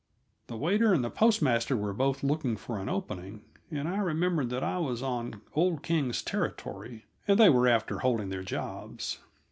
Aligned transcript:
The 0.47 0.57
waiter 0.57 0.95
and 0.95 1.03
the 1.03 1.11
postmaster 1.11 1.77
were 1.77 1.93
both 1.93 2.23
looking 2.23 2.57
for 2.57 2.79
an 2.79 2.89
opening, 2.89 3.43
and 3.69 3.87
I 3.87 3.97
remembered 3.99 4.49
that 4.49 4.63
I 4.63 4.79
was 4.79 5.03
on 5.03 5.41
old 5.53 5.83
King's 5.83 6.23
territory, 6.23 7.05
and 7.27 7.37
that 7.37 7.43
they 7.43 7.49
were 7.51 7.67
after 7.67 7.99
holding 7.99 8.29
their 8.29 8.41
jobs. 8.41 9.19